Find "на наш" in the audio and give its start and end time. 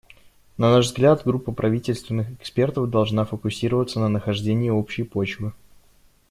0.57-0.87